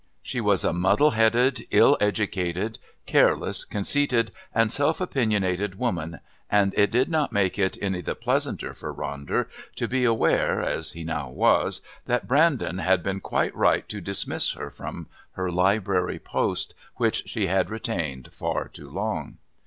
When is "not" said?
7.07-7.31